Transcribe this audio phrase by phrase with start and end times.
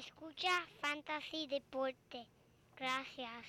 [0.00, 0.48] Escucha
[0.80, 2.26] Fantasy Deporte.
[2.74, 3.44] Gracias.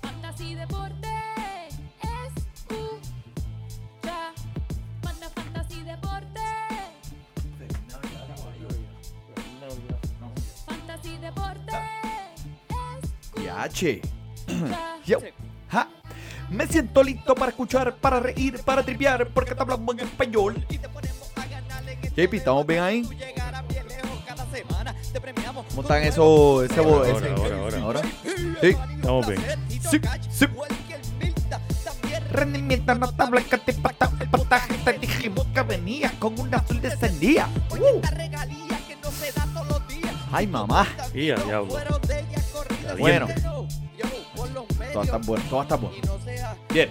[0.00, 1.08] Fantasy Deporte.
[2.24, 3.02] Escucha.
[5.02, 6.40] Manda Fantasy Deporte.
[10.66, 11.72] Fantasy Deporte.
[13.36, 14.00] Escucha.
[15.04, 15.18] Yo.
[15.70, 15.86] Ja.
[16.54, 20.64] Me siento listo para escuchar, para reír, para tripear, porque te hablamos en español.
[22.16, 23.02] JP, ¿estamos bien ahí?
[25.70, 26.64] ¿Cómo están esos?
[26.70, 28.02] Ese, Ahora, ese- ahora, ahora.
[28.60, 29.40] Sí, Estamos bien.
[29.90, 30.46] sí, sí.
[32.30, 37.48] Rendimiento notable que te pata, pataje, te dijimos que venía con una azul descendía.
[37.70, 38.00] Uh.
[40.30, 40.86] Ay, mamá.
[41.12, 41.76] Y a diablo.
[42.98, 43.26] Bueno.
[44.92, 46.13] Todo va a estar bueno, todo
[46.74, 46.88] Bien.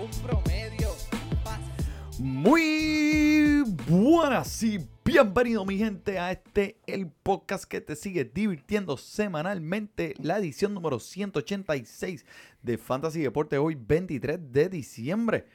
[2.17, 10.13] Muy buenas y bienvenido mi gente a este el podcast que te sigue divirtiendo semanalmente,
[10.21, 12.25] la edición número 186
[12.61, 15.47] de Fantasy Deporte hoy 23 de diciembre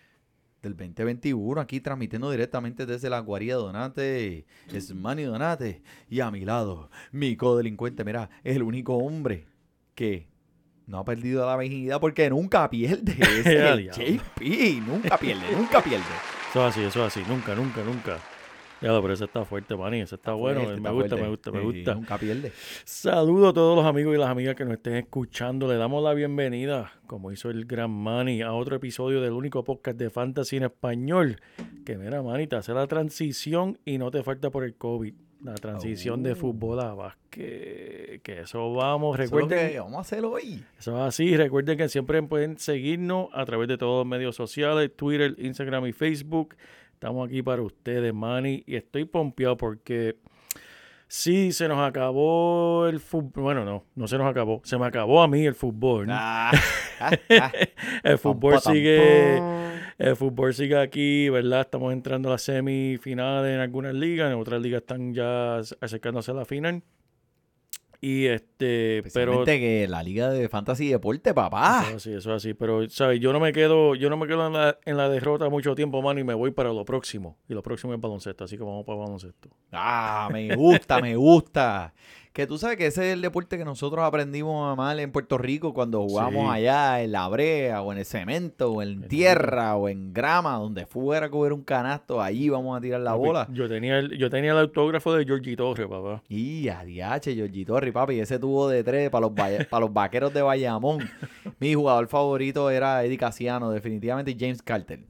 [0.61, 6.45] del 2021 aquí transmitiendo directamente desde la guarida Donate, es Manny Donate y a mi
[6.45, 9.47] lado mi codelincuente, mira, es el único hombre
[9.95, 10.29] que
[10.89, 13.13] no ha perdido la virginidad porque nunca pierde.
[13.21, 13.91] Es el.
[13.91, 16.05] JP, nunca pierde, nunca pierde.
[16.51, 17.23] Eso es así, eso es así.
[17.29, 18.19] Nunca, nunca, nunca.
[18.81, 20.01] Ya, pero ese está fuerte, Manny.
[20.01, 20.61] Ese está bueno.
[20.61, 21.95] Fuerte, me está gusta, me gusta, me gusta.
[21.95, 22.53] Nunca pierde.
[22.85, 25.69] Saludo a todos los amigos y las amigas que nos estén escuchando.
[25.69, 29.99] Le damos la bienvenida, como hizo el gran Manny, a otro episodio del único podcast
[29.99, 31.41] de fantasy en español.
[31.85, 35.13] Que mira, Manny, te hace la transición y no te falta por el COVID.
[35.43, 36.37] La transición de Oh.
[36.37, 38.21] fútbol a básquet.
[38.23, 39.15] Que eso vamos.
[39.19, 40.65] Eso es lo Recuerden, que vamos a hacer hoy.
[40.79, 41.37] Eso es así.
[41.37, 45.93] Recuerden que siempre pueden seguirnos a través de todos los medios sociales, Twitter, Instagram y
[45.93, 46.57] Facebook.
[46.93, 48.65] Estamos aquí para ustedes, Manny.
[48.67, 50.17] Y estoy pompeado porque
[51.09, 53.43] sí, se nos acabó el fútbol.
[53.43, 54.61] Bueno, no, no se nos acabó.
[54.65, 56.07] Se me acabó a mí el fútbol.
[56.11, 56.53] Ah,
[57.01, 57.11] ah,
[57.41, 57.53] ah.
[58.03, 59.43] el fútbol sigue...
[59.99, 61.63] El fútbol sigue aquí, ¿verdad?
[61.63, 66.35] Estamos entrando a las semifinales en algunas ligas, en otras ligas están ya acercándose a
[66.35, 66.85] la final.
[68.01, 71.81] Y este, pero que la liga de fantasy deporte, papá.
[71.83, 72.55] Eso es así, eso es así.
[72.55, 73.19] Pero, ¿sabes?
[73.19, 76.01] Yo no me quedo, yo no me quedo en la, en la derrota mucho tiempo,
[76.01, 77.39] mano, y me voy para lo próximo.
[77.49, 79.51] Y lo próximo es baloncesto, así que vamos para baloncesto.
[79.73, 81.93] Ah, me gusta, me gusta.
[82.33, 85.39] Que tú sabes que ese es el deporte que nosotros aprendimos a amar en Puerto
[85.39, 86.51] Rico cuando jugamos Sí.
[86.59, 90.87] allá en la brea o en el cemento o en tierra o en grama, donde
[90.87, 93.49] fuera a coger un canasto, allí vamos a tirar la Papi, bola.
[93.53, 96.23] Yo tenía el, yo tenía el autógrafo de Georgie Torres, papá.
[96.29, 100.33] Y a diache, Georgie Torri, papi, ese tuvo de tres para los, para los vaqueros
[100.33, 100.99] de Bayamón.
[101.59, 105.01] Mi jugador favorito era Eddie Casiano, definitivamente James Carter.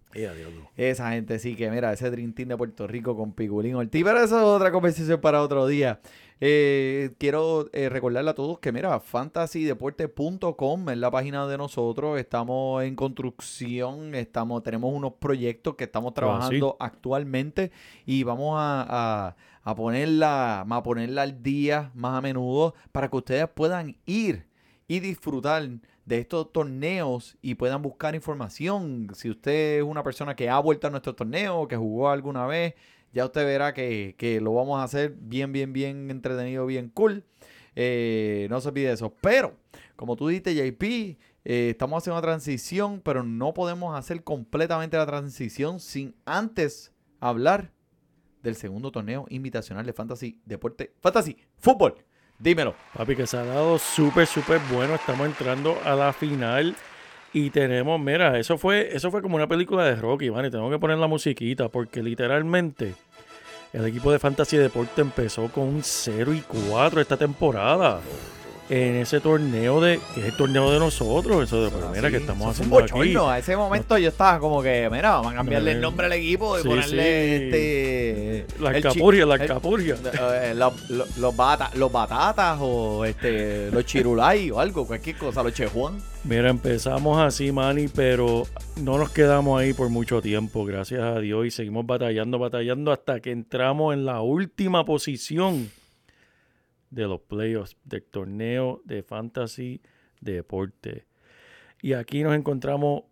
[0.77, 4.19] Esa gente sí que, mira, ese Dream Team de Puerto Rico con Piculín Ortiz, pero
[4.23, 6.01] eso es otra conversación para otro día.
[6.41, 12.19] Eh, quiero eh, recordarle a todos que, mira, fantasydeporte.com es la página de nosotros.
[12.19, 17.71] Estamos en construcción, estamos, tenemos unos proyectos que estamos trabajando actualmente
[18.07, 18.87] y vamos a,
[19.29, 24.47] a- a ponerla, a ponerla al día más a menudo para que ustedes puedan ir
[24.87, 25.69] y disfrutar
[26.09, 29.09] de estos torneos y puedan buscar información.
[29.15, 32.75] Si usted es una persona que ha vuelto a nuestros torneos, que jugó alguna vez,
[33.13, 37.25] ya usted verá que, que lo vamos a hacer bien, bien, bien entretenido, bien cool.
[37.77, 39.15] Eh, no se olvide eso.
[39.21, 39.55] Pero,
[39.97, 40.83] como tú dijiste, JP,
[41.45, 47.71] eh, estamos haciendo una transición, pero no podemos hacer completamente la transición sin antes hablar
[48.43, 50.95] del segundo torneo invitacional de Fantasy Deporte.
[51.01, 52.08] Fantasy Fútbol.
[52.39, 52.75] Dímelo.
[52.95, 54.95] Papi, que se ha dado súper, súper bueno.
[54.95, 56.77] Estamos entrando a la final.
[57.33, 60.47] Y tenemos, mira, eso fue, eso fue como una película de Rocky, man.
[60.47, 62.95] Y tengo que poner la musiquita porque literalmente
[63.73, 68.01] el equipo de Fantasy Deporte empezó con un 0 y 4 esta temporada.
[68.71, 71.43] En ese torneo de, que es el torneo de nosotros.
[71.45, 73.15] Eso de, pero mira, que estamos haciendo aquí.
[73.17, 76.59] A ese momento yo estaba como que, mira, vamos a cambiarle el nombre al equipo
[76.59, 78.47] y ponerle este.
[78.61, 79.97] La capurria, la el- capurria.
[80.43, 85.43] eh, los, los- los bata- los batatas o este los chirulay o algo, cualquier cosa,
[85.43, 85.99] los chejuan.
[86.25, 88.47] Mira, empezamos así, Manny, pero
[88.83, 93.21] no nos quedamos ahí por mucho tiempo, gracias a Dios, y seguimos batallando, batallando hasta
[93.21, 95.71] que entramos en la última posición
[96.91, 99.81] de los playoffs del torneo de fantasy
[100.21, 101.07] deporte.
[101.83, 103.03] Y aquí nos encontramos,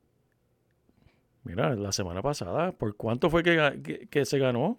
[1.44, 4.78] mira, la semana pasada, ¿por cuánto fue que, que- que se ganó?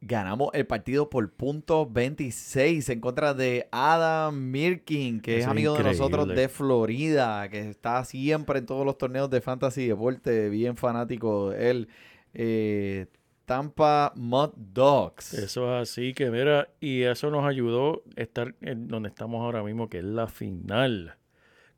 [0.00, 5.50] Ganamos el partido por punto 26 en contra de Adam Mirkin, que es Eso es
[5.50, 10.50] amigo de nosotros de Florida, que está siempre en todos los torneos de fantasy deporte,
[10.50, 11.52] bien fanático.
[11.52, 11.88] Él,
[12.32, 13.06] eh,
[13.48, 15.32] Tampa Mud Dogs.
[15.32, 19.62] Eso es así que mira, y eso nos ayudó a estar en donde estamos ahora
[19.62, 21.14] mismo, que es la final.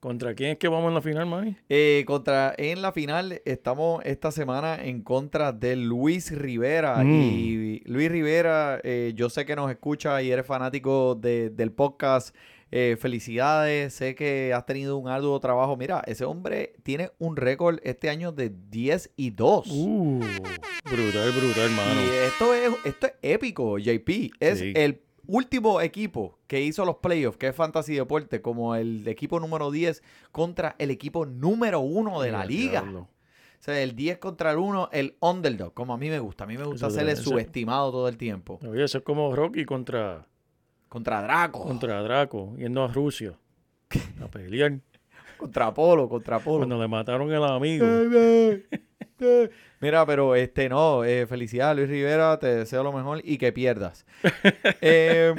[0.00, 1.56] ¿Contra quién es que vamos en la final, Manny?
[1.68, 7.04] Eh, contra, en la final estamos esta semana en contra de Luis Rivera.
[7.04, 7.10] Mm.
[7.22, 12.34] Y Luis Rivera, eh, yo sé que nos escucha y eres fanático de- del podcast.
[12.72, 15.76] Eh, felicidades, sé que has tenido un arduo trabajo.
[15.76, 19.66] Mira, ese hombre tiene un récord este año de 10 y 2.
[19.70, 20.20] Uh,
[20.84, 22.00] brutal, brutal, hermano.
[22.02, 24.30] Y esto es, esto es épico, JP.
[24.38, 24.72] Es Sí.
[24.76, 29.70] el último equipo que hizo los playoffs, que es Fantasy Deporte, como el equipo número
[29.70, 30.02] 10
[30.32, 32.82] contra el equipo número 1 de la liga.
[32.82, 33.00] diablo.
[33.58, 36.44] O sea, el 10 contra el 1, el underdog, como a mí me gusta.
[36.44, 38.58] A mí me gusta ser el subestimado todo el tiempo.
[38.66, 40.26] Oye, eso es como Rocky contra,
[40.90, 43.32] Contra Draco, contra, contra Draco, yendo a Rusia
[44.22, 44.78] a pelear.
[45.54, 46.58] Apolo, contra Apolo.
[46.58, 47.86] Cuando le mataron el amigo.
[49.80, 54.04] Mira, pero este no, eh, felicidades Luis Rivera, te deseo lo mejor y que pierdas.
[54.82, 55.34] Eh,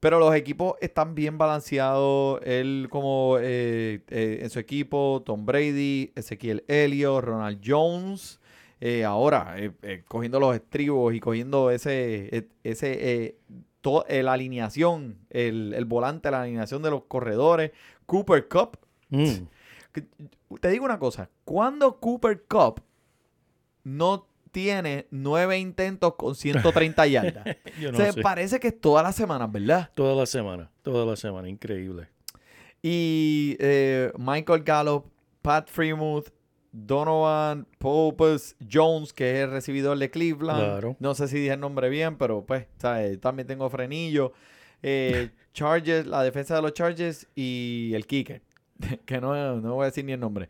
[0.00, 2.40] pero los equipos están bien balanceados.
[2.44, 8.40] Él como eh, eh, en su equipo, Tom Brady, Ezequiel Elliott, Ronald Jones.
[8.80, 9.54] eh, ahora,
[10.08, 13.36] cogiendo los estribos y cogiendo ese, eh, ese
[13.84, 17.72] eh, to- eh, la alineación, el, el volante, la alineación de los corredores.
[18.06, 18.78] Cooper Cup,
[19.10, 19.46] Mm.
[20.60, 22.80] Te digo una cosa, cuando Cooper Cup
[23.84, 27.44] no tiene nueve intentos con 130 yardas?
[27.80, 28.22] Yo no Se sé.
[28.22, 29.90] parece que es todas las semanas, ¿verdad?
[29.94, 32.08] Toda la semana, toda la semana, increíble.
[32.82, 35.06] Y eh, Michael Gallup,
[35.42, 36.28] Pat Freemuth,
[36.76, 40.60] Donovan Popes Jones, que es el recibidor de Cleveland.
[40.60, 40.96] Claro.
[40.98, 43.20] No sé si dije el nombre bien, pero pues, ¿sabes?
[43.20, 44.32] También tengo frenillo.
[44.82, 48.42] Eh, Chargers, la defensa de los Chargers y el kicker,
[49.06, 50.48] que no, no voy a decir ni el nombre.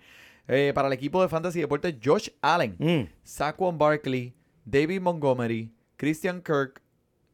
[0.48, 3.08] Eh, para el equipo de Fantasy Deportes, Josh Allen, Mm.
[3.22, 4.34] Saquon Barkley,
[4.64, 6.80] David Montgomery, Christian Kirk,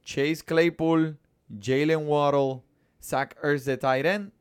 [0.05, 1.17] Chase Claypool,
[1.61, 2.63] Jalen Waddle,
[3.01, 3.79] Zach Ertz de
[4.09, 4.33] end,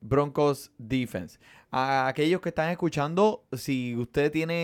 [0.00, 1.38] Broncos Defense.
[1.76, 4.54] A aquellos que están escuchando, si usted tiene,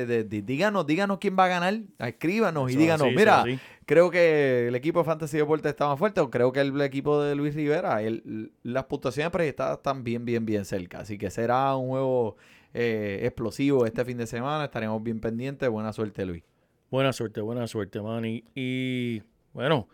[0.00, 3.42] eh, de- de- díganos, díganos quién va a ganar, escríbanos y Eso díganos, así, mira,
[3.86, 7.22] creo que el equipo de Fantasy Deportes está más fuerte o creo que el equipo
[7.22, 10.98] de Luis Rivera, el- las puntuaciones proyectadas están bien, bien, bien cerca.
[11.00, 12.36] Así que será un juego
[12.74, 14.66] eh, explosivo este fin de semana.
[14.66, 15.68] Estaremos bien pendientes.
[15.68, 16.42] Buena suerte, Luis.
[16.90, 18.44] Buena suerte, buena suerte, Manny.
[18.54, 19.22] Y
[19.54, 19.88] bueno,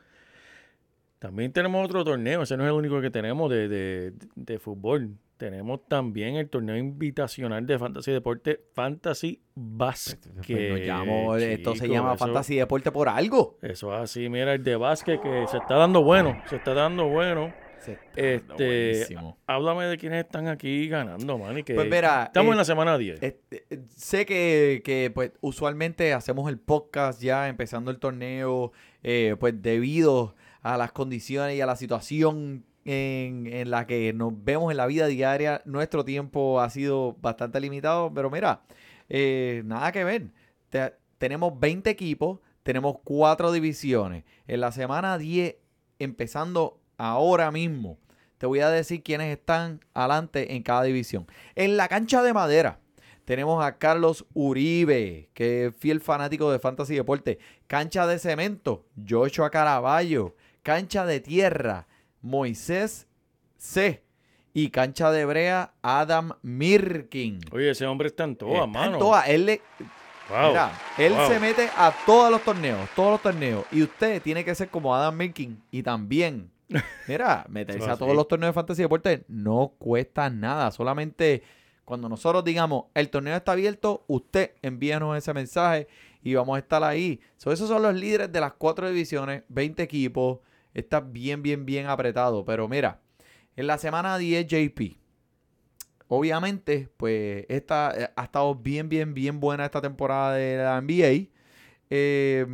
[1.18, 2.42] también tenemos otro torneo.
[2.42, 5.10] Ese no es el único que tenemos de, de- de fútbol.
[5.36, 10.18] Tenemos también el torneo invitacional de Fantasy Deporte, Fantasy Basket.
[10.46, 13.58] Pues nos llamo- esto se llama eso- Fantasy Deporte por algo.
[13.60, 17.06] Eso es así, mira, el de básquet que se está dando bueno, se está dando
[17.08, 17.52] bueno.
[18.16, 19.38] Este, buenísimo.
[19.46, 21.62] háblame de quiénes están aquí ganando, Manny.
[21.62, 23.22] Que Pues mira, estamos eh, en la semana 10.
[23.22, 28.72] Este, eh, sé que, que, pues usualmente hacemos el podcast ya empezando el torneo,
[29.04, 34.70] eh, pues debido a las condiciones y a la situación en, la que nos vemos
[34.70, 38.62] en la vida diaria, nuestro tiempo ha sido bastante limitado, pero mira,
[39.08, 40.28] eh, nada que ver.
[40.70, 44.24] Te- tenemos 20 equipos, tenemos 4 divisiones.
[44.46, 45.56] En la semana 10,
[45.98, 47.98] empezando ahora mismo,
[48.38, 51.26] te voy a decir quiénes están adelante en cada división.
[51.54, 52.80] En la cancha de madera
[53.24, 57.38] tenemos a Carlos Uribe, que es fiel fanático de Fantasy Deporte.
[57.66, 60.36] Cancha de cemento, Joshua Caraballo.
[60.62, 61.86] Cancha de tierra,
[62.26, 63.06] Moisés
[63.56, 64.02] C.
[64.52, 67.40] Y cancha de brea, Adam Mirkin.
[67.52, 68.98] Oye, ese hombre está en todas, Está en mano.
[68.98, 69.28] todas.
[69.28, 69.60] Él, le-
[70.28, 71.28] Wow, mira, él wow.
[71.28, 73.64] se mete a todos los torneos, todos los torneos.
[73.70, 75.62] Y usted tiene que ser como Adam Mirkin.
[75.70, 76.50] Y también,
[77.06, 80.70] mira, meterse a todos los torneos de Fantasy Deporte no cuesta nada.
[80.72, 81.42] Solamente
[81.84, 85.86] cuando nosotros digamos, el torneo está abierto, usted envíanos ese mensaje
[86.24, 87.20] y vamos a estar ahí.
[87.36, 90.38] So, esos son los líderes de las cuatro divisiones, 20 equipos.
[90.76, 92.44] Está bien, bien, bien apretado.
[92.44, 93.00] Pero mira,
[93.56, 94.98] en la semana 10 JP,
[96.08, 101.30] obviamente, pues eh, ha estado bien, bien, bien buena esta temporada de la NBA.
[101.88, 102.46] Eh,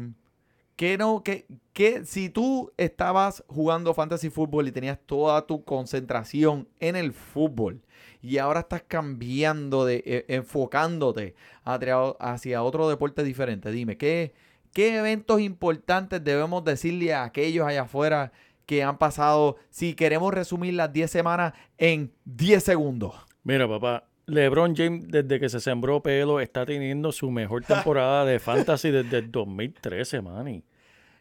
[0.76, 6.68] que no, que, que si tú estabas jugando fantasy fútbol y tenías toda tu concentración
[6.78, 7.82] en el fútbol
[8.20, 14.32] y ahora estás cambiando de, eh, enfocándote hacia otro deporte diferente, dime, ¿qué,
[14.72, 18.32] ¿qué eventos importantes debemos decirle a aquellos allá afuera
[18.66, 23.14] que han pasado, si queremos resumir las 10 semanas en 10 segundos?
[23.44, 28.38] Mira, papá, LeBron James, desde que se sembró pelo, está teniendo su mejor temporada de
[28.38, 30.64] fantasy desde el 2013, Manny.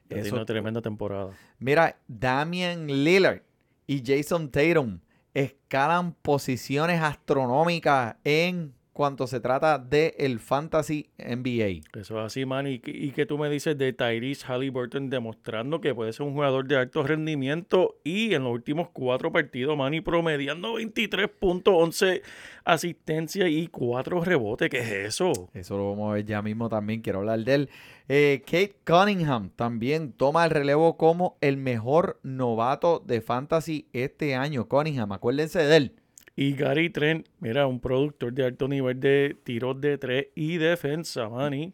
[0.04, 1.32] Está Eso- teniendo una tremenda temporada.
[1.60, 3.42] Mira, Damian Lillard
[3.88, 5.00] y Jason Tatum
[5.34, 11.82] escalan posiciones astronómicas en cuanto se trata de el Fantasy NBA.
[12.00, 12.68] Eso es así, man.
[12.68, 16.34] Y, que- y que tú me dices de Tyrese Halliburton demostrando que puede ser un
[16.34, 21.74] jugador de alto rendimiento y en los últimos cuatro partidos, man, y promediando 23 puntos,
[21.78, 22.22] 11
[22.66, 24.70] asistencias y 4 rebotes.
[24.70, 25.50] ¿Qué es eso?
[25.54, 27.70] Eso lo vamos a ver ya mismo también, quiero hablar de él.
[28.08, 34.68] Eh, Kate Cunningham también toma el relevo como el mejor novato de fantasy este año.
[34.68, 35.96] Cunningham, acuérdense de él.
[36.36, 41.28] Y Gary Trent, mira, un productor de alto nivel de tiros de tres y defensa,
[41.30, 41.74] man.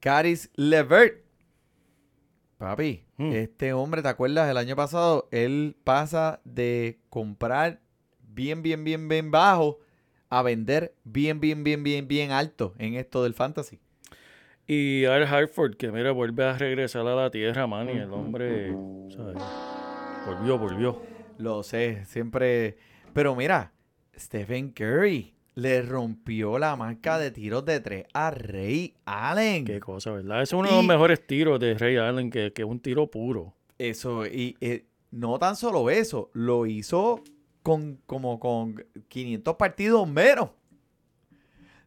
[0.00, 1.24] Caris Levert.
[2.58, 3.32] Papi, Hmm.
[3.32, 4.48] este hombre, ¿te acuerdas?
[4.50, 7.80] El año pasado, él pasa de comprar
[8.20, 9.78] bien, bien, bien, bien bajo
[10.30, 13.78] a vender bien, bien, bien, bien, bien alto en esto del fantasy.
[14.66, 17.88] Y Al Hartford, que mira, vuelve a regresar a la tierra, man.
[17.88, 18.72] Y el hombre,
[19.14, 19.36] ¿sabes?
[20.26, 21.02] Volvió, volvió.
[21.38, 22.76] Lo sé, siempre.
[23.12, 23.72] Pero mira,
[24.18, 29.64] Stephen Curry le rompió la marca de tiros de tres a Ray Allen.
[29.64, 30.42] Qué cosa, ¿verdad?
[30.42, 33.54] Ese es uno de los mejores tiros de Ray Allen, que, es un tiro puro.
[33.78, 37.22] Eso, y eh, no tan solo eso, lo hizo
[37.62, 40.50] con como con 500 partidos menos.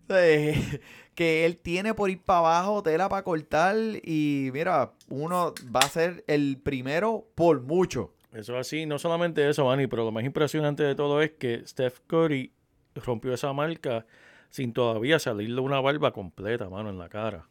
[0.10, 0.80] Eh,
[1.16, 5.90] que él tiene por ir para abajo tela para cortar y mira, uno va a
[5.90, 8.14] ser el primero por mucho.
[8.34, 11.66] Eso es así, no solamente eso, Manny, pero lo más impresionante de todo es que
[11.66, 12.52] Steph Curry
[12.96, 14.06] rompió esa marca
[14.50, 17.48] sin todavía salirle una barba completa, mano, en la cara.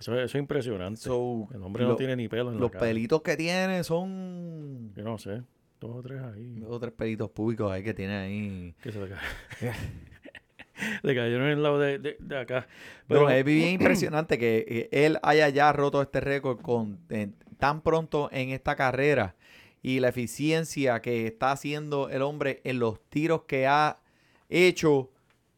[0.00, 1.00] Eso, eso es impresionante.
[1.00, 2.86] So, el hombre no lo- tiene ni pelo en la los cara.
[2.86, 5.42] pelitos que tiene son Yo no sé,
[5.80, 6.54] dos o tres ahí.
[6.60, 8.74] dos o tres pelitos públicos ahí que tiene ahí.
[8.82, 9.20] Que se le, ca-
[11.02, 12.66] le cayeron en el lado de, de- de acá.
[13.06, 17.34] Pero Pero es bien impresionante que eh, él haya ya roto este récord con en-
[17.62, 19.36] tan pronto en esta carrera
[19.82, 24.00] y la eficiencia que está haciendo el hombre en los tiros que ha
[24.48, 25.10] hecho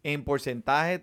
[0.03, 1.03] en porcentaje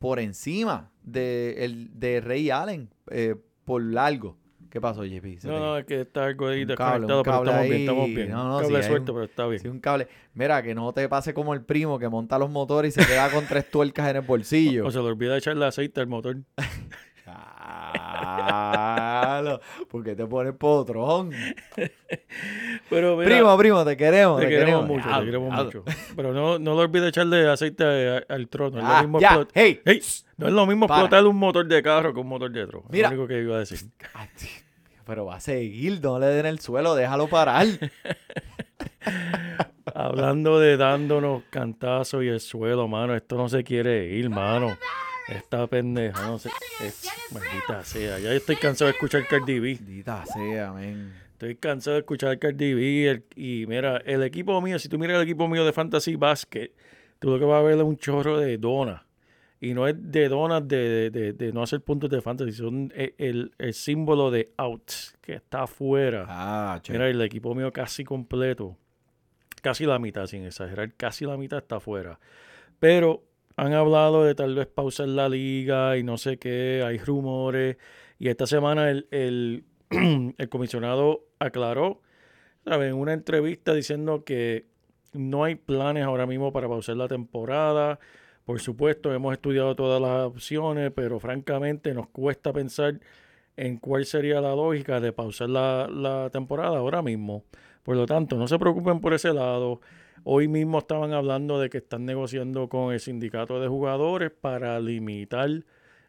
[0.00, 4.36] por encima de, el, de Ray Allen eh, por largo.
[4.68, 5.44] ¿Qué pasó, JP?
[5.44, 7.80] No, no, es que está algo ahí desconectado, pero estamos bien, ahí.
[7.82, 8.30] estamos bien.
[8.32, 9.60] No, no, Un sí, cable suelto, un- pero está bien.
[9.62, 10.08] Sí, un cable.
[10.34, 13.30] Mira, que no te pase como el primo que monta los motores y se queda
[13.30, 14.84] con tres tuercas en el bolsillo.
[14.86, 16.36] O se le olvida echarle aceite al motor.
[17.96, 19.60] Claro,
[19.90, 21.30] porque te pones potrón.
[22.90, 24.40] Pero mira, primo, primo, te queremos.
[24.40, 25.84] Te queremos mucho, te queremos mucho.
[26.14, 27.84] Pero no, no le olvides echarle aceite
[28.28, 28.78] al trono.
[28.78, 29.80] Es Ah, lo mismo ya, explot- hey.
[29.84, 30.02] Ey,
[30.36, 31.00] no es lo mismo Para.
[31.02, 32.86] explotar un motor de carro que un motor de trono.
[32.90, 33.08] Mira.
[33.08, 33.78] Es lo único que iba a decir.
[35.06, 37.66] Pero va a seguir, no le den el suelo, déjalo parar.
[39.94, 43.14] Hablando de dándonos cantazos y el suelo, mano.
[43.14, 44.76] Esto no se quiere ir, mano.
[45.28, 46.50] Esta pendeja, no sé.
[46.82, 48.18] Es, maldita sea.
[48.18, 49.74] Ya estoy cansado de escuchar Cardi B.
[49.80, 51.12] Maldita sea, men.
[51.32, 53.10] Estoy cansado de escuchar Cardi B.
[53.10, 56.70] el- y mira, el equipo mío, si tú miras el equipo mío de Fantasy Basket,
[57.18, 59.02] tú lo que vas a ver es un chorro de donas.
[59.60, 62.92] Y no es de donas de, de- de- de no hacer puntos de fantasy, son
[62.94, 64.90] el, el- el símbolo de out,
[65.22, 66.26] que está afuera.
[66.28, 66.92] Ah, che.
[66.92, 68.76] Mira, el equipo mío casi completo.
[69.62, 72.20] Casi la mitad, sin exagerar, casi la mitad está afuera.
[72.78, 73.24] Pero
[73.56, 77.78] han hablado de tal vez pausar la liga y no sé qué, hay rumores.
[78.18, 79.64] Y esta semana el, el,
[80.50, 82.02] comisionado aclaró,
[82.64, 82.90] ¿sabes?
[82.90, 84.66] En una entrevista diciendo que
[85.14, 87.98] no hay planes ahora mismo para pausar la temporada.
[88.44, 93.00] Por supuesto, hemos estudiado todas las opciones, pero francamente nos cuesta pensar
[93.56, 97.44] en cuál sería la lógica de pausar la, la temporada ahora mismo.
[97.82, 99.80] Por lo tanto, no se preocupen por ese lado.
[100.28, 105.64] Hoy mismo estaban hablando de que están negociando con el sindicato de jugadores para limitar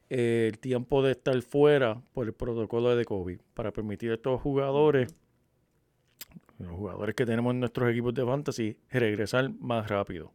[0.10, 4.42] eh, el tiempo de estar fuera por el protocolo de COVID, para permitir a estos
[4.42, 5.14] jugadores,
[6.58, 10.34] los jugadores que tenemos en nuestros equipos de fantasy, regresar más rápido.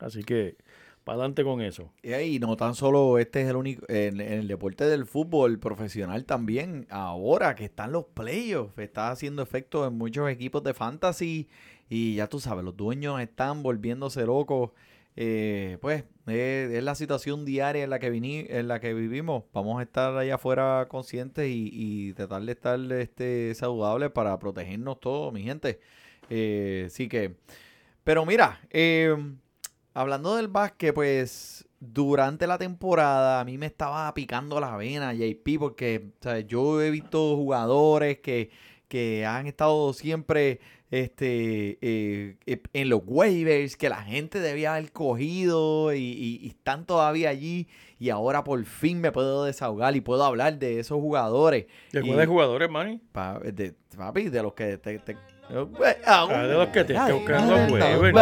[0.00, 0.56] Así que,
[1.04, 1.92] para adelante con eso.
[2.02, 6.24] Y no tan solo este es el único, en, en el deporte del fútbol profesional
[6.24, 11.48] también, ahora que están los playoffs, está haciendo efecto en muchos equipos de fantasy
[11.88, 14.70] y ya tú sabes, los dueños están volviéndose locos.
[15.20, 19.44] Eh, pues es la situación diaria en la que vini- en la que vivimos.
[19.52, 25.00] Vamos a estar allá afuera conscientes y, y tratar de estar este, saludables para protegernos
[25.00, 25.80] todos, mi gente.
[26.30, 27.36] Eh, sí que,
[28.04, 29.16] pero mira, eh,
[29.94, 35.58] Hablando del básquet, pues durante la temporada a mí me estaba picando la vena, JP,
[35.58, 36.10] porque
[36.46, 38.50] yo he visto jugadores que,
[38.86, 44.90] que han estado siempre este, eh, eh, en los waivers, que la gente debía haber
[44.92, 47.68] cogido y, y- y están todavía allí.
[47.98, 51.66] Y ahora por fin me puedo desahogar y puedo hablar de esos jugadores.
[51.92, 53.00] ¿De cuáles jugadores, Manny?
[53.12, 55.16] Pa- de, papi, de los que te, te-
[55.50, 55.66] ah,
[56.96, 58.14] Ah, de los que los waivers.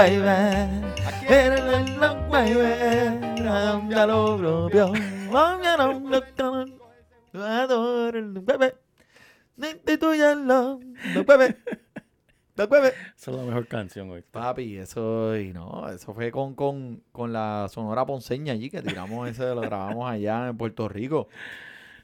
[13.16, 14.22] Esa es la mejor canción hoy.
[14.22, 19.28] Papi, eso y no, eso fue con, con, con la Sonora Ponceña allí que tiramos
[19.28, 21.28] ese, lo grabamos allá en Puerto Rico.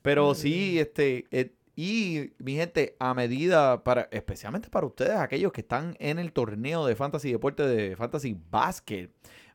[0.02, 5.62] Pero sí, este, eh, y mi gente, a medida para, especialmente para ustedes, aquellos que
[5.62, 9.08] están en el torneo de Fantasy Deporte de Fantasy Basket,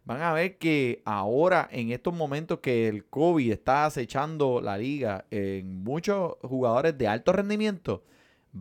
[0.04, 5.26] van a ver que ahora, en estos momentos que el COVID está acechando la liga
[5.30, 8.04] en muchos jugadores de alto rendimiento,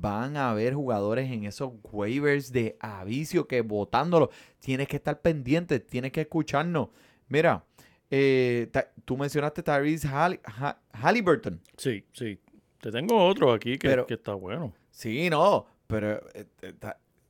[0.01, 4.31] van a haber jugadores en esos waivers de avicio que votándolo.
[4.61, 6.89] Tienes que estar pendiente, tienes que escucharnos.
[7.29, 7.65] Mira,
[8.11, 8.71] eh,
[9.05, 11.61] tú mencionaste Tyrese Hall- Ha- Halliburton.
[11.77, 12.39] Sí, sí.
[12.81, 14.73] Te tengo otro aquí que, Pero- que está bueno.
[14.91, 16.73] Sí, no, pero eh, eh,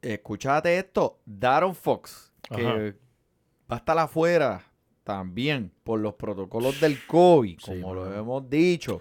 [0.03, 1.21] escúchate esto.
[1.25, 2.75] Daron Fox, que Ajá.
[3.71, 4.63] va a estar afuera
[5.03, 9.01] también por los protocolos del COVID, Sí, como lo hemos dicho.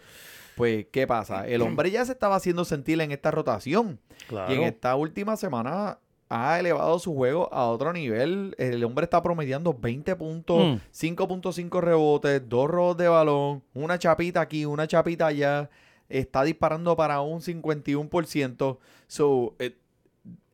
[0.55, 1.47] Pues, ¿qué pasa?
[1.47, 3.99] El hombre ya se estaba haciendo sentir en esta rotación.
[4.27, 4.53] Claro.
[4.53, 8.55] Y en esta última semana ha elevado su juego a otro nivel.
[8.57, 10.79] El hombre está promediando 20 puntos, Mm.
[10.91, 15.69] 5.5 rebotes, dos robos de balón, una chapita aquí, una chapita allá.
[16.09, 18.79] Está disparando para un 51%.
[19.07, 19.75] So, eh,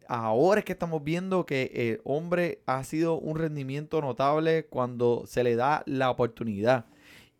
[0.07, 5.43] ahora es que estamos viendo que el hombre ha sido un rendimiento notable cuando se
[5.43, 6.85] le da la oportunidad.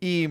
[0.00, 0.28] Y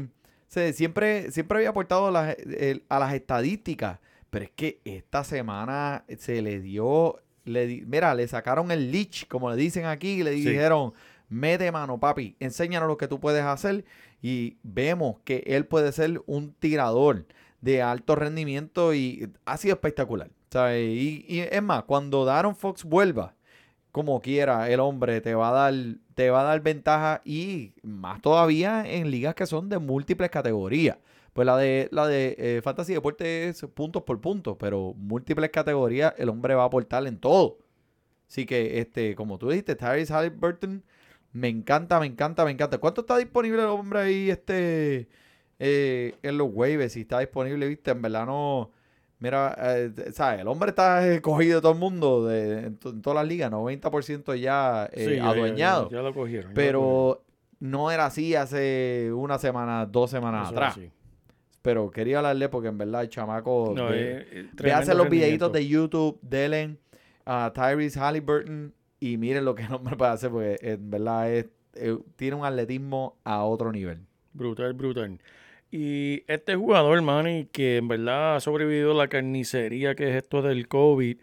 [0.51, 5.23] se, siempre, siempre había aportado a las, el- a las estadísticas, pero es que esta
[5.23, 10.19] semana se le dio, le di- mira, le sacaron el leech, como le dicen aquí,
[10.19, 10.45] y le Sí.
[10.49, 10.93] dijeron,
[11.29, 13.85] mete mano, papi, enséñanos lo que tú puedes hacer.
[14.21, 17.25] Y vemos que él puede ser un tirador
[17.61, 20.29] de alto rendimiento y ha sido espectacular.
[20.51, 20.81] ¿sabes?
[20.85, 23.35] Y, y es más, cuando Daron Fox vuelva,
[23.91, 25.73] como quiera, el hombre te va a dar,
[26.15, 30.97] te va a dar ventaja y más todavía en ligas que son de múltiples categorías.
[31.33, 36.13] Pues la de la de eh, Fantasy Deporte es puntos por puntos, pero múltiples categorías
[36.17, 37.59] el hombre va a aportar en todo.
[38.27, 40.83] Así que, este, como tú dijiste, Tyrese Halliburton,
[41.33, 42.77] me encanta, me encanta, me encanta.
[42.77, 45.09] ¿Cuánto está disponible el hombre ahí, este,
[45.59, 46.93] eh, en los waivers?
[46.93, 48.71] Si está disponible, viste, en verdad no...
[49.21, 50.41] Mira, eh, ¿sabes?
[50.41, 53.49] El hombre está cogido de todo el mundo, de, en, to- en todas las ligas,
[53.51, 55.89] 90% ya eh, Sí, ya- ya- adueñado.
[55.89, 56.01] Ya, lo cogieron.
[56.01, 56.53] ya lo cogieron.
[56.53, 57.23] pero
[57.59, 60.79] no era así hace una semana, dos semanas Eso atrás.
[61.61, 63.73] Pero quería hablarle porque en verdad el chamaco...
[63.75, 66.79] No, eh, eh, Ve a hacer tremendo los videitos de YouTube, Delen,
[67.23, 71.45] a Tyrese Halliburton y miren lo que el hombre puede hacer porque en verdad es,
[71.75, 73.99] eh, tiene un atletismo a otro nivel.
[74.33, 75.19] Brutal, brutal.
[75.71, 80.41] Y este jugador, Manny, que en verdad ha sobrevivido a la carnicería que es esto
[80.41, 81.17] del COVID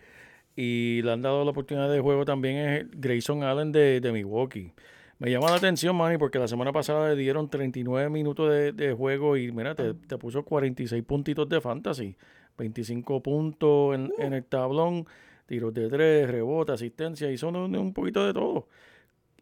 [0.57, 4.73] y le han dado la oportunidad de juego también es Grayson Allen de, de Milwaukee.
[5.19, 8.93] Me llama la atención, Manny, porque la semana pasada le dieron 39 minutos de, de
[8.93, 12.17] juego y mira, te, te puso 46 puntitos de fantasy.
[12.57, 15.07] 25 puntos en, en el tablón,
[15.47, 18.69] tiros de tres, rebote, asistencia, son un, un poquito de todo.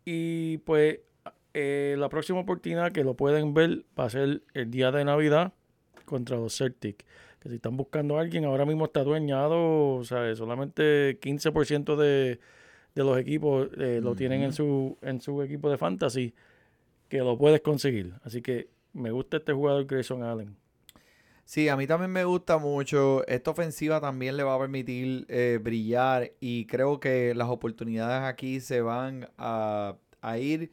[0.04, 1.00] Y pues
[1.58, 5.54] eh, la próxima oportunidad que lo pueden ver va a ser el día de Navidad
[6.04, 7.06] contra los Celtics.
[7.40, 12.40] Que si están buscando a alguien, ahora mismo está dueñado, o sea, solamente 15% de,
[12.94, 16.34] de los equipos eh, lo tienen en su, en su equipo de fantasy,
[17.08, 18.12] que lo puedes conseguir.
[18.22, 20.58] Así que me gusta este jugador Grayson Allen.
[21.46, 23.26] Sí, a mí también me gusta mucho.
[23.26, 28.60] Esta ofensiva también le va a permitir eh, brillar y creo que las oportunidades aquí
[28.60, 30.70] se van a, a ir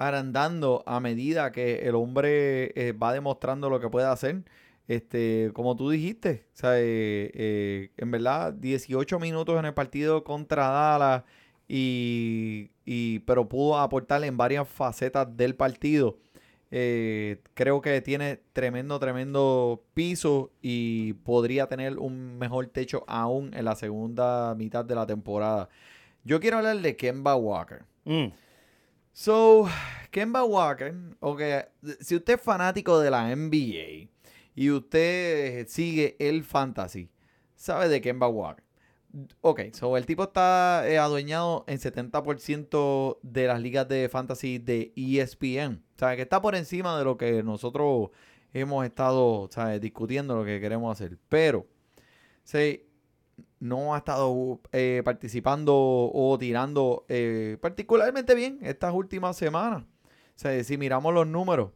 [0.00, 4.42] agrandando a medida que el hombre eh, va demostrando lo que puede hacer.
[4.88, 10.24] Este, como tú dijiste, o sea, eh, eh, en verdad, 18 minutos en el partido
[10.24, 11.22] contra Dallas,
[11.68, 16.18] y, y- pero pudo aportar en varias facetas del partido.
[17.54, 23.74] Creo que tiene tremendo, tremendo piso y podría tener un mejor techo aún en la
[23.76, 25.68] segunda mitad de la temporada.
[26.24, 27.82] Yo quiero hablar de Kemba Walker.
[28.04, 28.26] Mm,
[29.12, 29.68] So,
[30.10, 31.42] Kemba Walker, ok,
[32.00, 34.08] si usted es fanático de la NBA
[34.54, 37.10] y usted sigue el fantasy,
[37.54, 38.64] sabe de Kemba Walker.
[39.40, 44.92] Ok, so el tipo está eh, adueñado en 70% de las ligas de fantasy de
[44.94, 45.82] ESPN.
[45.96, 48.10] O sea, que está por encima de lo que nosotros
[48.52, 49.80] hemos estado ¿sabes?
[49.80, 51.18] discutiendo lo que queremos hacer.
[51.28, 51.66] Pero,
[52.44, 52.84] sí,
[53.58, 59.82] no ha estado eh, participando o tirando eh, particularmente bien estas últimas semanas.
[59.84, 61.70] O sea, si miramos los números,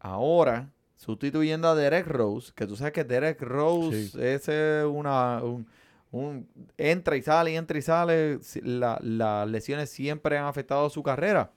[0.00, 4.18] ahora sustituyendo a Derek Rose, que tú sabes que Derek Rose Sí.
[4.20, 5.66] es eh, una, un-
[6.10, 8.38] un, entra y sale, y entra y sale.
[8.62, 11.52] la- las lesiones siempre han afectado su carrera.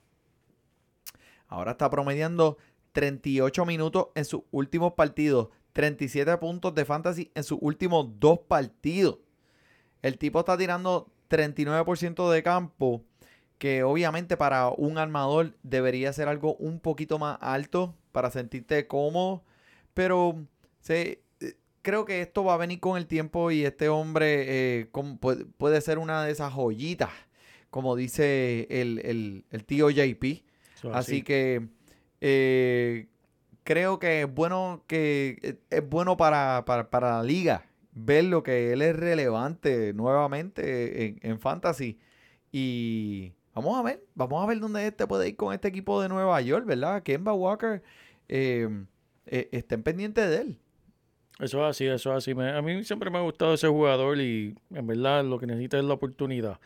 [1.47, 2.57] Ahora está promediando
[2.91, 9.19] 38 minutos en sus últimos partidos, 37 puntos de fantasy en sus últimos dos partidos.
[10.01, 13.03] El tipo está tirando 39% de campo,
[13.57, 19.43] que obviamente para un armador debería ser algo un poquito más alto para sentirte cómodo,
[19.93, 20.43] pero
[20.79, 24.87] se, eh, creo que esto va a venir con el tiempo y este hombre eh,
[25.19, 27.09] puede, puede ser una de esas joyitas,
[27.69, 30.43] como dice el, el- el tío JP.
[30.95, 31.67] Así que
[32.21, 33.07] eh,
[33.63, 37.65] creo que es bueno que es bueno para, para, para la liga
[37.97, 41.97] ver lo que él es relevante nuevamente en, en fantasy.
[42.51, 46.09] Y vamos a ver, vamos a ver dónde este puede ir con este equipo de
[46.09, 47.03] Nueva York, ¿verdad?
[47.03, 47.83] Kemba Walker,
[48.29, 48.69] eh,
[49.25, 50.59] eh, estén pendientes de él.
[51.39, 52.33] Eso es así, eso es así.
[52.33, 55.77] Me- a mí siempre me ha gustado ese jugador y en verdad lo que necesita
[55.77, 56.59] es la oportunidad.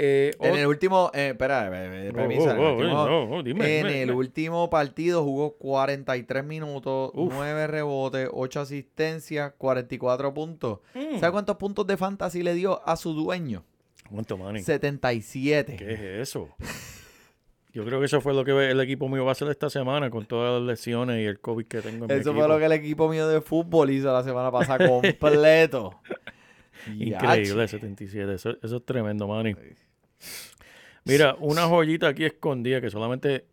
[0.00, 3.06] Eh, En el último, eh, espera, eh, eh, Oh, permiso, en el oh, oh, último-
[3.08, 4.18] no, no, dime, En dime, el dime.
[4.18, 7.32] último partido jugó 43 minutos, Uf.
[7.34, 10.78] 9 rebotes, 8 asistencias, 44 puntos.
[10.94, 11.18] Mm.
[11.18, 13.64] ¿Sabes cuántos puntos de fantasy le dio a su dueño?
[14.08, 14.62] ¿Cuánto, Manny?
[14.62, 15.74] 77.
[15.76, 16.48] ¿Qué es eso?
[17.72, 20.10] Yo creo que eso fue lo que el equipo mío va a hacer esta semana
[20.10, 22.64] con todas las lesiones y el COVID que tengo en mi Eso fue lo que
[22.64, 26.00] el equipo mío de fútbol hizo la semana pasada completo.
[26.86, 28.34] Increíble, 77.
[28.34, 29.54] Eso, eso es tremendo, Manny.
[31.04, 33.46] Mira, una joyita aquí escondida que solamente,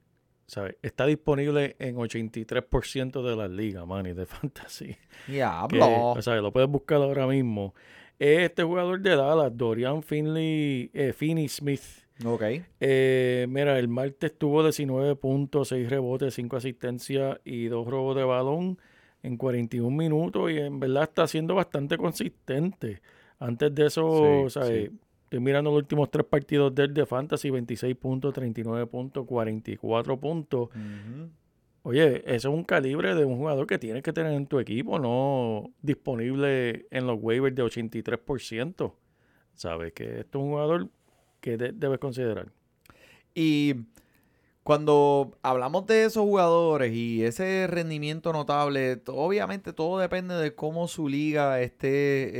[0.47, 0.75] ¿sabes?
[0.82, 4.95] Está disponible en 83% de las ligas, Manny, de fantasy.
[5.25, 6.12] Que, Diablo.
[6.12, 7.73] o sea, lo puedes buscar ahora mismo.
[8.19, 11.82] Es este jugador de Dallas, Dorian Finley, eh, Finney Smith.
[12.25, 12.43] Ok.
[12.80, 18.23] Eh, mira, el martes tuvo 19 puntos, 6 rebotes, 5 asistencias y 2 robos de
[18.23, 18.80] balón
[19.21, 23.01] en 41 minutos y en verdad está siendo bastante consistente.
[23.39, 24.89] Antes de eso, Sí, ¿sabes?
[24.91, 24.97] sí.
[25.26, 30.70] Estoy mirando los últimos tres partidos del de Fantasy, 26 puntos, 39 puntos, 44 puntos.
[30.70, 31.30] Ujú.
[31.84, 34.98] Oye, eso es un calibre de un jugador que tienes que tener en tu equipo,
[34.98, 38.94] no disponible en los waivers de 83%.
[39.54, 39.94] ¿Sabes?
[39.94, 40.90] Que esto es un jugador
[41.42, 42.48] que de- debes considerar.
[43.34, 43.76] Y
[44.65, 51.08] cuando hablamos de esos jugadores y ese rendimiento notable, obviamente todo depende de cómo su
[51.08, 52.32] liga esté, eh,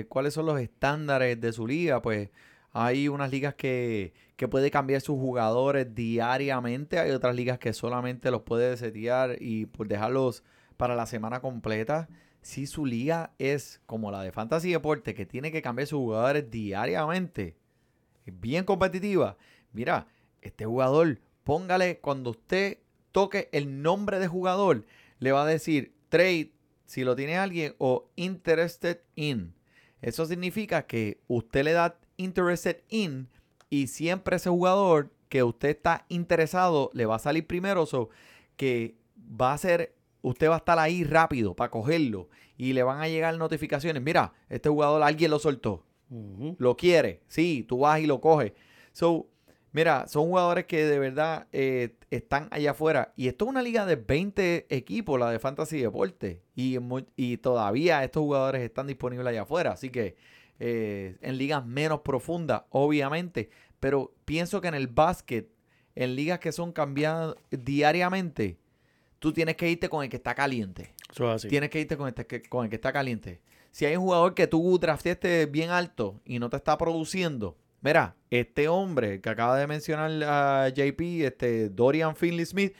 [0.00, 2.02] eh, cuáles son los estándares de su liga.
[2.02, 2.28] Pues
[2.72, 8.30] hay unas ligas que, que puede cambiar sus jugadores diariamente, hay otras ligas que solamente
[8.30, 10.44] los puede setear y pues dejarlos
[10.76, 12.10] para la semana completa.
[12.42, 16.50] Si su liga es como la de Fantasy Deporte, que tiene que cambiar sus jugadores
[16.50, 17.56] diariamente,
[18.26, 19.38] bien competitiva,
[19.72, 20.08] mira,
[20.42, 22.78] este jugador, póngale cuando usted
[23.12, 24.84] toque el nombre de jugador,
[25.18, 26.52] le va a decir trade
[26.84, 29.54] si lo tiene alguien o interested in.
[30.02, 33.28] Eso significa que usted le da interested in
[33.70, 38.10] y siempre ese jugador que usted está interesado le va a salir primero, so
[38.56, 43.00] que va a ser, usted va a estar ahí rápido para cogerlo y le van
[43.00, 44.02] a llegar notificaciones.
[44.02, 45.84] Mira, este jugador alguien lo soltó
[46.58, 48.52] lo quiere, sí, tú vas y lo coges.
[48.92, 49.26] So,
[49.74, 53.12] mira, son jugadores que de verdad eh, están allá afuera.
[53.16, 56.40] Y esto es una liga de 20 equipos, la de Fantasy Deporte.
[56.56, 56.78] Y,
[57.16, 59.72] y todavía estos jugadores están disponibles allá afuera.
[59.72, 60.16] Así que
[60.58, 63.50] eh, en ligas menos profundas, obviamente.
[63.80, 65.50] Pero pienso que en el básquet,
[65.94, 68.56] en ligas que son cambiadas diariamente,
[69.18, 70.94] tú tienes que irte con el que está caliente.
[71.10, 71.48] Eso es así.
[71.48, 73.40] Tienes que irte con, este, que- con el que está caliente.
[73.72, 78.16] Si hay un jugador que tú drafteaste bien alto y no te está produciendo, mira,
[78.30, 82.74] este hombre que acaba de mencionar a JP, este Dorian Finley Smith,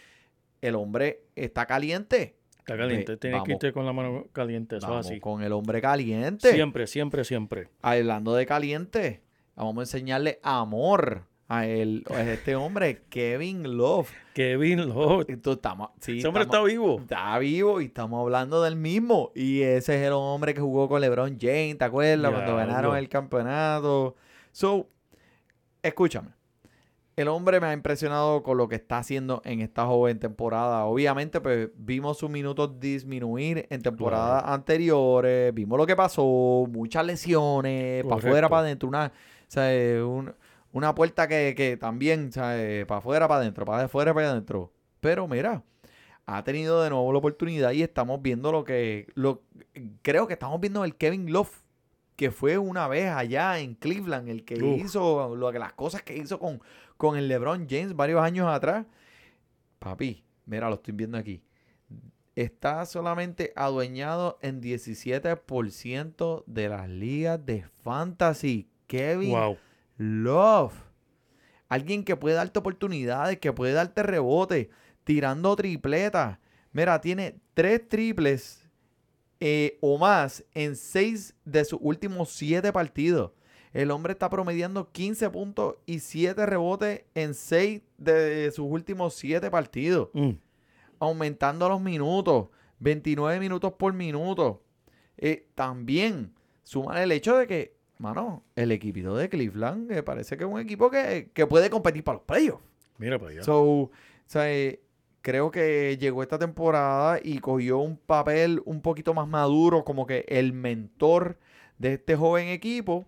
[0.60, 2.36] el hombre está caliente.
[2.58, 3.12] Está caliente.
[3.12, 4.76] Ve, Tienes que irte con la mano caliente.
[4.78, 5.20] Eso es Vamos así.
[5.20, 6.50] con el hombre caliente.
[6.50, 7.68] Siempre, siempre, siempre.
[7.82, 9.20] Hablando de caliente,
[9.54, 14.10] vamos a enseñarle amor a, el, a este hombre, Kevin Love.
[14.32, 15.26] Kevin Love.
[15.28, 16.98] Entonces, estamos, sí, Ese hombre estamos- está vivo.
[17.00, 19.30] Está vivo y estamos hablando del mismo.
[19.34, 22.32] Y ese es el hombre que jugó con LeBron James, ¿te acuerdas?
[22.32, 24.16] Cuando ganaron el campeonato.
[24.52, 24.88] So,
[25.84, 26.30] escúchame.
[27.16, 30.84] El hombre me ha impresionado con lo que está haciendo en esta joven temporada.
[30.84, 35.54] Obviamente, pues vimos sus minutos disminuir en temporadas anteriores.
[35.54, 36.66] Vimos lo que pasó.
[36.68, 38.02] Muchas lesiones.
[38.02, 38.88] Para afuera, para adentro.
[38.88, 40.34] Una, o sea, un-
[40.72, 43.64] una puerta que, que también, para afuera, para adentro.
[43.64, 44.72] Para afuera, para adentro.
[44.98, 45.62] Pero mira,
[46.26, 49.42] ha tenido de nuevo la oportunidad y estamos viendo lo que lo
[50.02, 51.62] creo que estamos viendo el Kevin Love
[52.16, 54.84] que fue una vez allá en Cleveland el que Uf.
[54.84, 56.60] hizo lo las cosas que hizo con,
[56.96, 58.86] con el LeBron James varios años atrás.
[59.78, 61.42] Papi, mira, lo estoy viendo aquí.
[62.36, 68.68] está solamente adueñado en 17% de las ligas de fantasy.
[68.86, 69.58] Kevin Wow.
[69.96, 70.74] Love.
[71.68, 74.70] Alguien que puede darte oportunidades, que puede darte rebote,
[75.04, 76.38] tirando tripletas.
[76.72, 78.63] Mira, tiene tres triples
[79.46, 83.32] eh, o más en seis de sus últimos siete partidos.
[83.74, 89.50] El hombre está promediando 15 puntos y 7 rebotes en 6 de sus últimos 7
[89.50, 90.08] partidos.
[90.14, 90.30] Mm.
[90.98, 92.48] Aumentando los minutos.
[92.78, 94.62] 29 minutos por minuto.
[95.18, 100.44] Eh, también suma el hecho de que, mano, el equipito de Cleveland me parece que
[100.44, 102.64] es un equipo que, que puede competir para los playoffs.
[102.96, 103.42] Mira para allá.
[103.42, 103.90] So, o
[104.26, 104.80] sea, eh,
[105.24, 110.26] creo que llegó esta temporada y cogió un papel un poquito más maduro, como que
[110.28, 111.38] el mentor
[111.78, 113.06] de este joven equipo.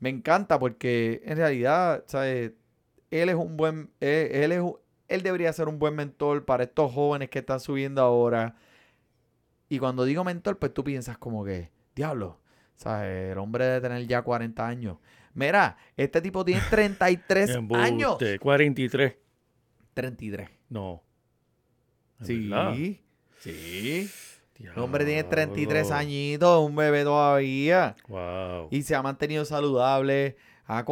[0.00, 2.50] Me encanta porque en realidad, ¿sabes?
[3.12, 4.62] Él es un buen, él, él es,
[5.06, 8.56] él debería ser un buen mentor para estos jóvenes que están subiendo ahora.
[9.68, 12.40] Y cuando digo mentor, pues tú piensas como que, diablo,
[12.74, 13.30] ¿sabes?
[13.30, 14.98] El hombre debe tener ya 40 años.
[15.32, 18.20] Mira, este tipo tiene 33 años.
[18.20, 18.40] Embuste.
[18.40, 19.16] 43.
[19.94, 20.50] 33.
[20.68, 21.04] No.
[22.22, 22.48] ¿Es Sí.
[22.48, 22.74] verdad?
[23.40, 24.10] Sí.
[24.58, 25.96] El hombre tiene 33 Diablo.
[26.00, 27.96] añitos, un bebé todavía.
[28.08, 28.68] Wow.
[28.70, 30.36] Y se ha mantenido saludable.
[30.66, 30.84] Ha,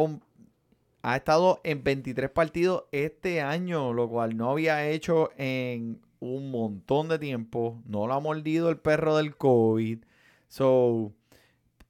[1.03, 7.07] ha estado en 23 partidos este año, lo cual no había hecho en un montón
[7.07, 7.81] de tiempo.
[7.85, 9.99] No lo ha mordido el perro del COVID.
[10.49, 11.13] So,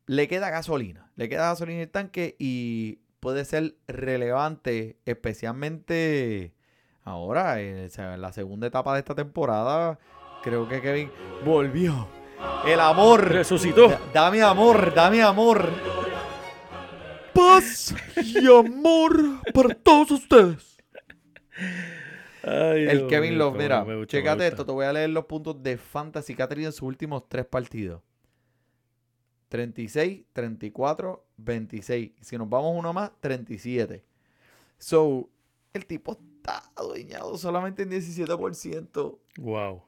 [0.06, 1.10] le queda gasolina.
[1.16, 6.54] Le queda gasolina en el tanque y puede ser relevante, especialmente
[7.04, 10.00] ahora, en el- la segunda etapa de esta temporada.
[10.44, 11.12] Creo que Kevin
[11.46, 12.08] volvió.
[12.66, 13.30] El amor.
[13.30, 13.90] Resucitó.
[13.90, 15.70] Da- Dame amor, dame amor.
[17.34, 20.78] Paz y amor para todos ustedes.
[22.44, 24.48] Ay, El Kevin Love, mira, chécate gusta.
[24.48, 27.30] esto, te voy a leer los puntos de fantasy que ha tenido en sus últimos
[27.30, 28.02] tres partidos.
[29.50, 32.12] 36, 34, 26.
[32.20, 34.04] Y si nos vamos uno más, 37.
[34.80, 35.30] So,
[35.74, 39.18] el tipo está adueñado solamente en 17%.
[39.38, 39.84] Wow.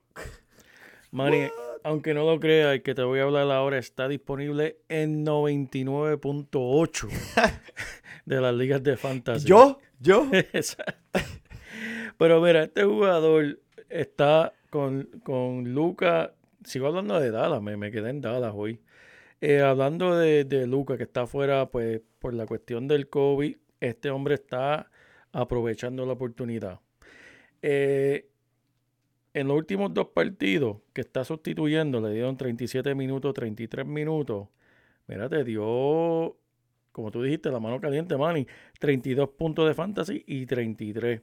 [1.12, 1.48] Manny,
[1.84, 7.10] aunque no lo creas, el que te voy a hablar ahora está disponible en 99.8
[8.26, 9.48] de las ligas de fantasy.
[9.48, 9.80] ¿Yo?
[10.00, 10.28] ¿Yo?
[12.18, 16.36] Pero mira, este jugador está con, con Luca.
[16.64, 18.80] Sigo hablando de Dallas, me, me quedé en Dallas hoy.
[19.42, 24.10] Eh, hablando de, de Luca, que está afuera pues, por la cuestión del COVID, este
[24.12, 24.90] hombre está
[25.34, 26.80] aprovechando la oportunidad.
[27.62, 28.30] Eh,
[29.34, 34.48] en los últimos dos partidos que está sustituyendo, le dieron 37 minutos, 33 minutos.
[35.08, 36.38] Mira, te dio,
[36.92, 38.48] como tú dijiste, la mano caliente, Manny.
[38.80, 41.22] 32 puntos de fantasy y 33.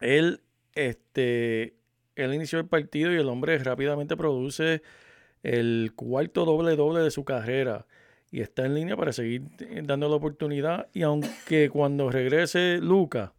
[0.00, 0.40] Él,
[0.74, 1.76] este,
[2.16, 4.82] él inició el partido y el hombre rápidamente produce
[5.42, 7.86] el cuarto doble doble de su carrera
[8.34, 10.88] y está en línea para seguir eh, dando la oportunidad.
[10.92, 13.32] Y aunque cuando regrese Luca,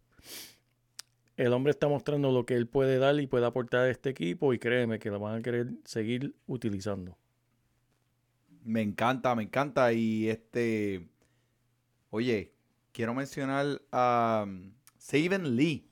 [1.36, 4.54] el hombre está mostrando lo que él puede dar y puede aportar a este equipo
[4.54, 7.18] y créeme que lo van a querer seguir utilizando.
[8.64, 9.92] Me encanta, me encanta.
[9.92, 11.06] Y este.
[12.08, 12.54] Oye,
[12.92, 15.90] quiero mencionar a um, Saben Lee.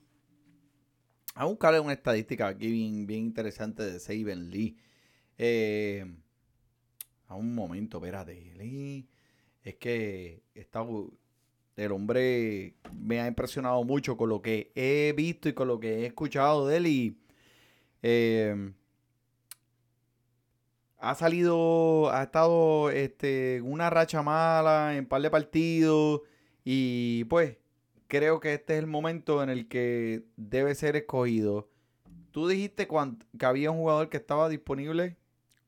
[1.35, 4.79] A buscarle una estadística aquí bien, bien interesante de Saben Lee.
[5.37, 6.07] Eh,
[7.35, 9.07] a un momento, espérate.
[9.63, 10.85] Es que está,
[11.77, 16.01] el hombre me ha impresionado mucho con lo que he visto y con lo que
[16.01, 16.87] he escuchado de él.
[16.87, 17.19] Y
[18.03, 18.73] eh,
[20.99, 26.23] ha salido, ha estado este, una racha mala en par de partidos
[26.65, 27.59] y pues
[28.07, 31.69] creo que este es el momento en el que debe ser escogido.
[32.31, 32.89] Tú dijiste
[33.39, 35.17] que había un jugador que estaba disponible.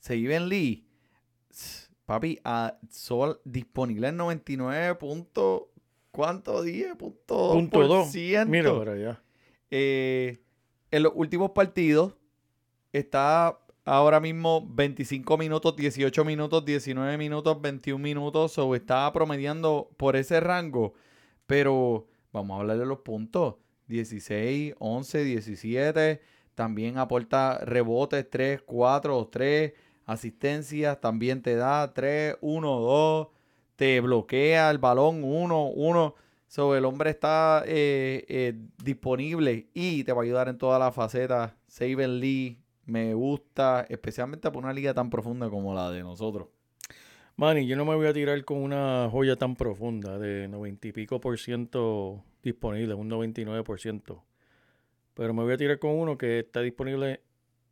[0.00, 0.88] Seiben Lee,
[2.04, 5.62] papi, a Sol disponible en 99 puntos,
[6.10, 6.64] ¿cuánto?
[6.64, 8.50] 10 puntos Punto ciento.
[8.50, 9.22] Mira para allá.
[9.70, 10.42] Eh,
[10.90, 12.16] en los últimos partidos
[12.92, 18.58] está ahora mismo 25 minutos, 18 minutos, 19 minutos, 21 minutos.
[18.58, 20.94] O está promediando por ese rango.
[21.46, 23.54] Pero vamos a hablar de los puntos.
[23.88, 26.20] 16, 11, 17.
[26.54, 29.72] También aporta rebotes 3, 4, 3.
[30.06, 33.28] Asistencias también te da 3, 1, 2.
[33.76, 36.14] Te bloquea el balón 1, 1.
[36.48, 40.94] So, el hombre está eh, eh, disponible y te va a ayudar en todas las
[40.94, 41.52] facetas.
[41.66, 46.48] Saben Lee me gusta, especialmente por una liga tan profunda como la de nosotros.
[47.36, 50.92] Manny, yo no me voy a tirar con una joya tan profunda de 90 y
[50.92, 54.24] pico por ciento disponible, un 99 por ciento.
[55.14, 57.20] Pero me voy a tirar con uno que está disponible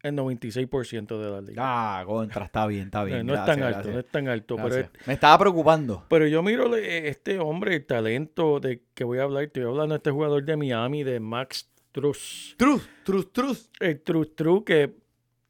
[0.02, 1.62] en 96 por ciento de la liga.
[1.64, 3.26] Ah, contra, está bien, está bien.
[3.26, 4.56] no es tan alto, gracias, no es tan alto.
[4.56, 6.04] Pero, es- Me estaba preocupando.
[6.10, 9.44] pero yo miro le- este hombre, el talento de que voy a hablar.
[9.44, 12.54] Estoy hablando de este jugador de Miami, de Max Truss.
[12.58, 13.70] Truz, truz, truz.
[13.80, 14.94] El Truss Truss que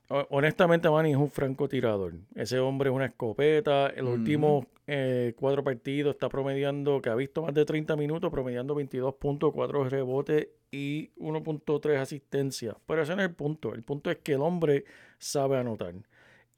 [0.09, 2.15] honestamente Manny es un francotirador.
[2.35, 3.89] Ese hombre es una escopeta.
[3.91, 4.21] En los Ujú.
[4.21, 9.89] últimos eh, cuatro partidos está promediando, que ha visto más de 30 minutos, promediando 22.4
[9.89, 12.77] rebotes y 1.3 asistencias.
[12.87, 13.75] Pero ese no es el punto.
[13.75, 14.85] El punto es que el hombre
[15.19, 15.95] sabe anotar.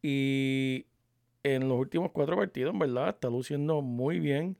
[0.03, 0.87] Y
[1.43, 4.57] en los últimos cuatro partidos, en verdad, está luciendo muy bien.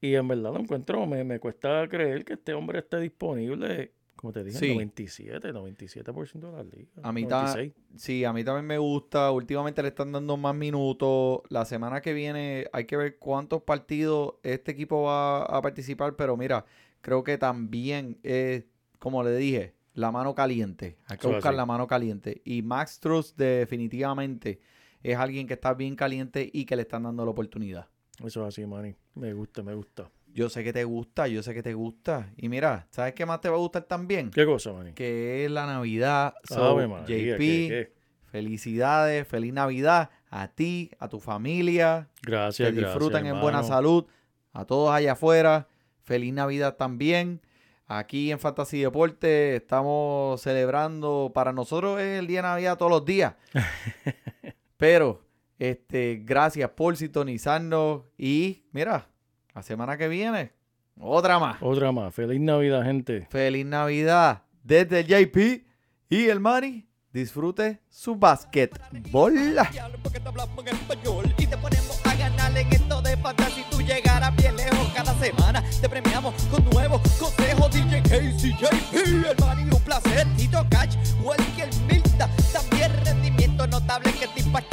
[0.00, 4.32] Y en verdad lo encuentro, me, me cuesta creer que este hombre esté disponible, como
[4.32, 4.72] te dije, Sí.
[4.74, 6.88] 97, 97% de la liga.
[7.02, 7.72] A mí ta- 96.
[7.96, 9.30] Sí, a mí también me gusta.
[9.32, 11.40] Últimamente le están dando más minutos.
[11.48, 16.14] La semana que viene hay que ver cuántos partidos este equipo va a participar.
[16.16, 16.64] Pero mira,
[17.00, 18.64] creo que también es,
[18.98, 20.96] como le dije, la mano caliente.
[21.06, 22.40] Hay que Eso buscar la mano caliente.
[22.44, 24.60] Y Max Truss definitivamente
[25.02, 27.88] es alguien que está bien caliente y que le están dando la oportunidad.
[28.24, 28.94] Eso es así, Manny.
[29.16, 30.08] Me gusta, me gusta.
[30.34, 32.30] Yo sé que te gusta, yo sé que te gusta.
[32.36, 34.30] Y mira, ¿sabes qué más te va a gustar también?
[34.30, 34.92] ¿Qué cosa, Manny?
[34.94, 36.34] Que es la Navidad.
[36.44, 37.04] So, Ave María,
[37.36, 37.92] JP, ¿qué- qué?
[38.30, 44.06] Felicidades, feliz Navidad a ti, a tu familia, Gracias, que disfruten gracias, en buena salud,
[44.54, 45.68] a todos allá afuera,
[46.00, 47.42] feliz Navidad también.
[47.86, 53.04] Aquí en Fantasy Deporte estamos celebrando, para nosotros es el día de Navidad todos los
[53.04, 53.34] días,
[54.76, 55.22] pero
[55.58, 59.08] este, gracias por sintonizarnos y mira,
[59.54, 60.52] la semana que viene,
[61.00, 61.56] otra más.
[61.60, 62.14] Otra más.
[62.14, 63.26] Feliz Navidad, gente.
[63.30, 64.42] Feliz Navidad.
[64.62, 65.66] Desde el JP
[66.08, 69.34] y el Mari, disfrute su basquetbol.
[70.02, 73.64] Porque te hablamos en español y te ponemos a ganar en esto de fantasía.
[73.64, 77.70] Si tú llegaras bien lejos cada semana, te premiamos con nuevos consejos.
[77.72, 80.26] DJ Casey, JP, el Mari, un placer.
[80.36, 82.28] Tito Cash, Welker Milta.
[82.52, 84.71] También rendimiento notable que te impacta.